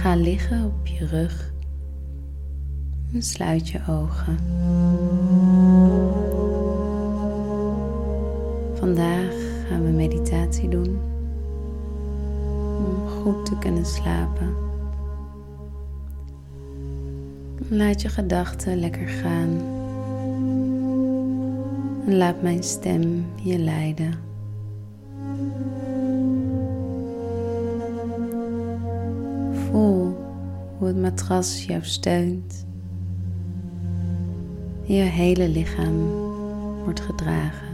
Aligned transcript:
Ga 0.00 0.14
liggen 0.14 0.64
op 0.64 0.86
je 0.86 1.06
rug 1.06 1.52
en 3.12 3.22
sluit 3.22 3.68
je 3.68 3.80
ogen. 3.88 4.38
Vandaag 8.74 9.34
gaan 9.68 9.84
we 9.84 9.90
meditatie 9.90 10.68
doen 10.68 10.98
om 12.78 13.08
goed 13.08 13.46
te 13.46 13.58
kunnen 13.58 13.86
slapen. 13.86 14.54
Laat 17.68 18.02
je 18.02 18.08
gedachten 18.08 18.78
lekker 18.78 19.08
gaan 19.08 19.60
en 22.06 22.16
laat 22.16 22.42
mijn 22.42 22.62
stem 22.62 23.24
je 23.42 23.58
leiden. 23.58 24.29
Het 30.90 31.00
matras 31.00 31.64
jou 31.64 31.84
steunt. 31.84 32.66
Je 34.82 35.02
hele 35.02 35.48
lichaam 35.48 36.08
wordt 36.84 37.00
gedragen. 37.00 37.68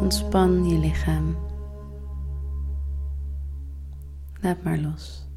Ontspan 0.00 0.68
je 0.68 0.78
lichaam. 0.78 1.36
Laat 4.40 4.62
maar 4.62 4.78
los. 4.78 5.28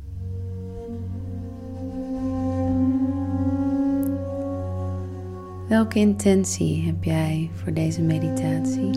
Welke 5.68 6.00
intentie 6.00 6.86
heb 6.86 7.04
jij 7.04 7.50
voor 7.54 7.74
deze 7.74 8.02
meditatie? 8.02 8.92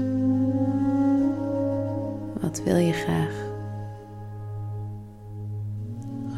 Wat 2.41 2.63
wil 2.65 2.77
je 2.77 2.93
graag? 2.93 3.56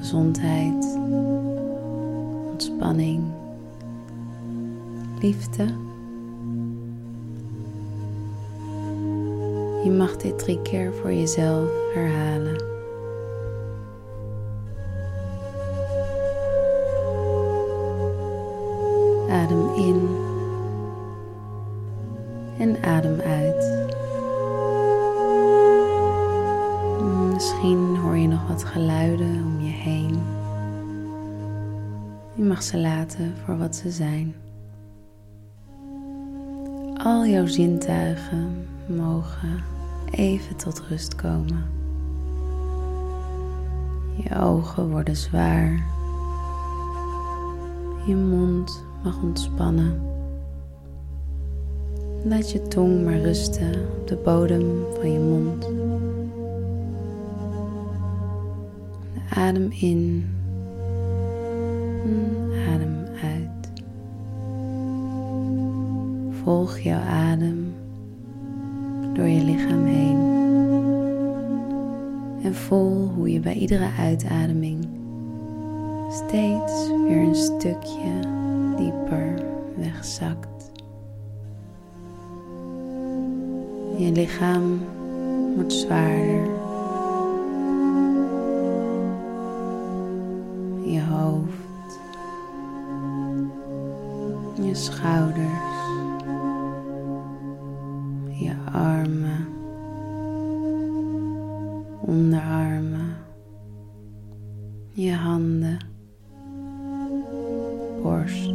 Gezondheid, 0.09 0.85
ontspanning, 2.51 3.23
liefde. 5.21 5.65
Je 9.85 9.91
mag 9.97 10.17
dit 10.17 10.39
drie 10.39 10.63
keer 10.63 10.93
voor 10.95 11.13
jezelf 11.13 11.71
herhalen. 11.95 12.57
Adem 19.31 19.75
in 19.75 20.09
en 22.59 22.83
adem 22.83 23.21
uit. 23.21 23.89
Misschien 27.33 27.98
wat 28.47 28.65
geluiden 28.65 29.45
om 29.45 29.61
je 29.61 29.73
heen. 29.73 30.19
Je 32.35 32.43
mag 32.43 32.63
ze 32.63 32.79
laten 32.79 33.35
voor 33.45 33.59
wat 33.59 33.77
ze 33.77 33.91
zijn. 33.91 34.35
Al 36.95 37.27
jouw 37.27 37.47
zintuigen 37.47 38.67
mogen 38.87 39.65
even 40.11 40.57
tot 40.57 40.83
rust 40.89 41.15
komen. 41.15 41.65
Je 44.17 44.41
ogen 44.41 44.91
worden 44.91 45.17
zwaar. 45.17 45.85
Je 48.07 48.17
mond 48.17 48.85
mag 49.05 49.23
ontspannen. 49.23 50.01
Laat 52.25 52.51
je 52.51 52.63
tong 52.63 53.05
maar 53.05 53.21
rusten 53.21 53.75
op 54.01 54.09
de 54.09 54.17
bodem 54.17 54.85
van 55.01 55.13
je 55.13 55.19
mond. 55.19 55.78
Adem 59.39 59.71
in. 59.81 60.27
Adem 62.69 63.07
uit. 63.23 63.73
Volg 66.43 66.79
jouw 66.79 67.01
adem 67.01 67.75
door 69.13 69.27
je 69.27 69.45
lichaam 69.45 69.85
heen. 69.85 70.17
En 72.43 72.55
voel 72.55 73.09
hoe 73.09 73.33
je 73.33 73.41
bij 73.41 73.55
iedere 73.55 73.89
uitademing 73.99 74.89
steeds 76.11 76.89
weer 77.07 77.23
een 77.23 77.35
stukje 77.35 78.21
dieper 78.77 79.35
wegzakt. 79.77 80.71
Je 83.97 84.13
lichaam 84.13 84.81
wordt 85.55 85.73
zwaarder. 85.73 86.58
Schouders. 94.93 95.77
Je 98.41 98.55
armen. 98.73 99.47
Onderarmen. 102.01 103.17
Je 104.93 105.13
handen. 105.13 105.79
Borst. 108.03 108.53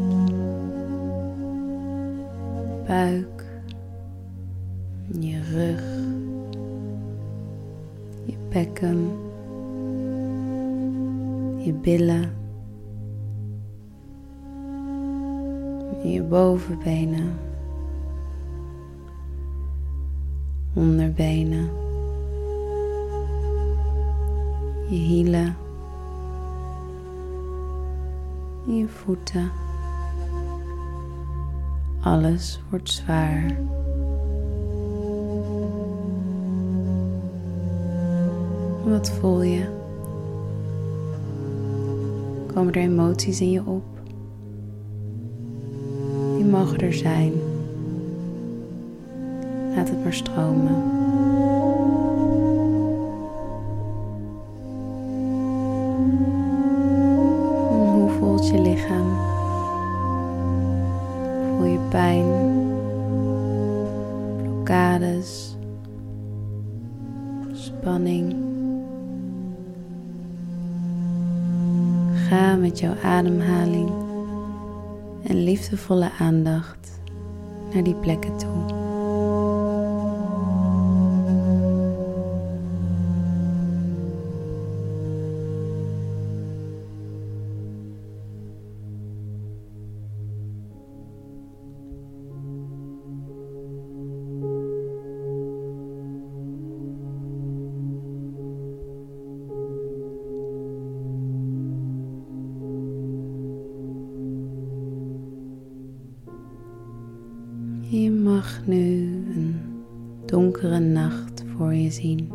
Buik. 2.87 3.45
Je 5.19 5.41
rug. 5.53 5.83
Je 8.25 8.35
bekken. 8.49 9.07
Je 11.57 11.73
billen. 11.73 12.42
Je 16.03 16.21
bovenbenen. 16.21 17.39
Onderbenen. 20.73 21.69
Je 24.89 24.95
hielen. 24.95 25.55
Je 28.65 28.87
voeten. 28.87 29.51
Alles 32.01 32.61
wordt 32.69 32.89
zwaar. 32.89 33.57
Wat 38.85 39.11
voel 39.11 39.41
je? 39.41 39.65
Komen 42.53 42.73
er 42.73 42.81
emoties 42.81 43.41
in 43.41 43.51
je 43.51 43.65
op? 43.65 43.92
Die 46.43 46.51
mogen 46.51 46.77
er 46.77 46.93
zijn. 46.93 47.31
Laat 49.75 49.89
het 49.89 50.03
maar 50.03 50.13
stromen. 50.13 50.73
Hoe 57.69 58.09
voelt 58.09 58.47
je 58.47 58.61
lichaam? 58.61 59.17
Voel 61.57 61.65
je 61.65 61.79
pijn, 61.89 62.25
blokkades, 64.41 65.57
spanning? 67.51 68.35
Ga 72.27 72.55
met 72.55 72.79
jouw 72.79 72.95
ademhaling 73.03 74.02
en 75.23 75.43
liefdevolle 75.43 76.11
aandacht 76.19 77.01
naar 77.73 77.83
die 77.83 77.95
plekken 77.95 78.37
toe. 78.37 78.82
Mag 108.43 108.65
nu 108.65 109.03
een 109.35 109.55
donkere 110.25 110.79
nacht 110.79 111.43
voor 111.55 111.73
je 111.73 111.91
zien. 111.91 112.31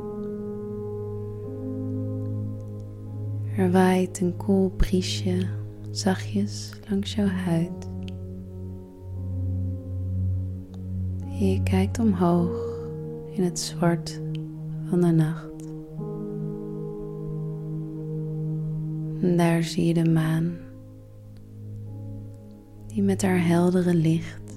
Er 3.56 3.70
waait 3.70 4.20
een 4.20 4.37
koel 4.37 4.70
briesje 4.70 5.46
zachtjes 5.90 6.72
langs 6.88 7.14
jouw 7.14 7.26
huid. 7.26 7.88
Je 11.26 11.62
kijkt 11.62 11.99
omhoog 11.99 12.78
in 13.31 13.43
het 13.43 13.58
zwart 13.58 14.20
van 14.84 15.00
de 15.00 15.10
nacht. 15.10 15.62
En 19.20 19.37
daar 19.37 19.62
zie 19.62 19.84
je 19.84 19.94
de 19.94 20.10
maan, 20.10 20.56
die 22.87 23.02
met 23.02 23.22
haar 23.22 23.46
heldere 23.46 23.94
licht 23.94 24.47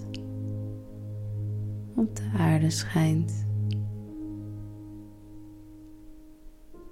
op 2.01 2.15
de 2.15 2.37
aarde 2.37 2.69
schijnt. 2.69 3.45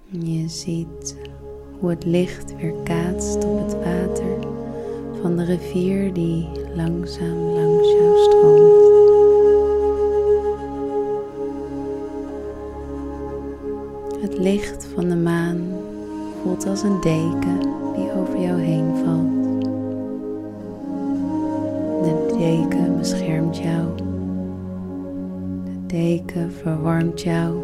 Je 0.10 0.48
ziet 0.48 1.18
hoe 1.80 1.90
het 1.90 2.06
licht 2.06 2.56
weer 2.56 2.74
kaatst 2.84 3.44
op 3.44 3.60
het 3.60 3.74
water 3.74 4.48
van 5.22 5.38
de 5.38 5.44
rivier 5.44 6.14
die 6.14 6.48
langzaam 6.76 7.38
langs 7.38 7.92
jou 7.92 8.18
stroomt. 8.18 8.88
Het 14.22 14.38
licht 14.38 14.86
van 14.94 15.10
de 15.10 15.16
maan 15.16 15.68
voelt 16.42 16.66
als 16.66 16.84
een 16.84 17.02
deken 17.02 17.60
die 17.96 18.12
over 18.14 18.42
jou 18.42 18.62
heen 18.62 18.96
valt. 18.96 19.62
De 22.04 22.36
deken 22.38 22.98
beschermt 22.98 23.58
jou. 23.58 24.09
De 25.90 25.96
deken 25.96 26.52
verwarmt 26.52 27.22
jou. 27.22 27.56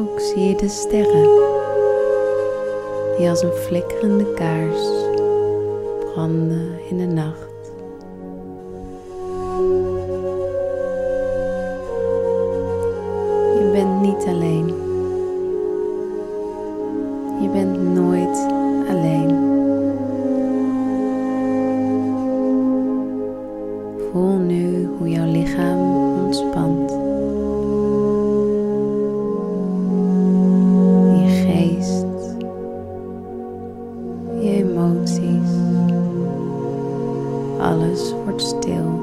Ook 0.00 0.20
zie 0.20 0.44
je 0.44 0.56
de 0.56 0.68
sterren 0.68 1.28
die 3.16 3.28
als 3.28 3.42
een 3.42 3.52
flikkerende 3.52 4.34
kaars 4.34 4.88
branden 6.12 6.78
in 6.90 6.98
de 6.98 7.06
nacht. 7.06 7.53
Voel 24.14 24.38
nu 24.38 24.88
hoe 24.98 25.08
jouw 25.08 25.30
lichaam 25.30 25.78
ontspant. 26.24 26.90
Je 31.20 31.28
geest, 31.46 32.36
je 34.40 34.50
emoties, 34.50 35.50
alles 37.60 38.14
wordt 38.24 38.42
stil. 38.42 39.02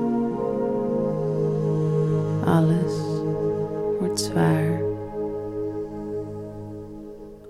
Alles 2.45 2.93
wordt 3.99 4.19
zwaar. 4.19 4.81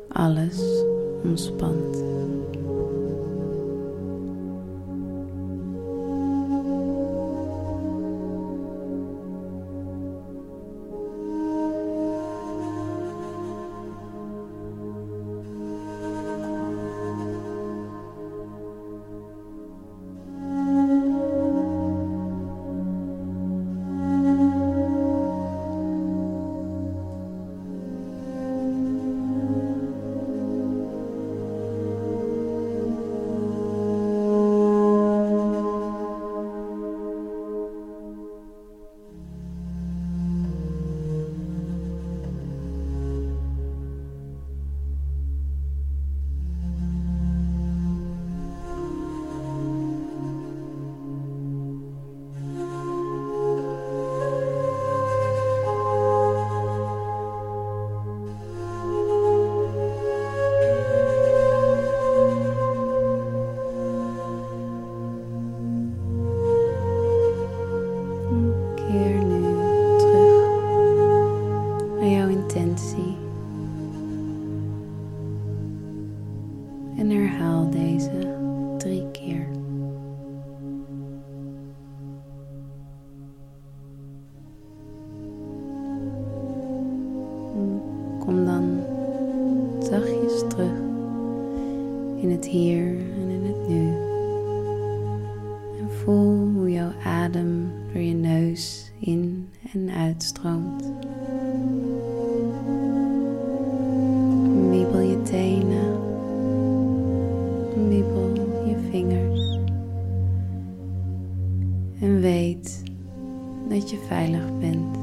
Alles 0.07 0.61
ontspant. 1.23 2.03
Zachtjes 89.91 90.43
terug 90.47 90.77
in 92.21 92.31
het 92.31 92.45
hier 92.45 92.87
en 92.87 93.29
in 93.29 93.43
het 93.43 93.67
nu. 93.67 93.87
En 95.79 95.91
voel 96.03 96.51
hoe 96.55 96.71
jouw 96.71 96.91
adem 97.03 97.71
door 97.93 98.01
je 98.01 98.13
neus 98.13 98.91
in 98.99 99.47
en 99.73 99.89
uitstroomt. 99.89 100.91
Wiebel 104.69 104.99
je 104.99 105.21
tenen, 105.21 105.99
wiebel 107.89 108.33
je 108.67 108.75
vingers. 108.91 109.59
En 111.99 112.19
weet 112.21 112.83
dat 113.69 113.89
je 113.89 113.97
veilig 114.07 114.59
bent. 114.59 114.97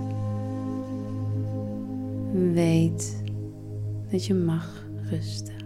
Weet 2.54 3.26
dat 4.11 4.27
je 4.27 4.35
mag 4.35 4.85
rusten. 5.11 5.58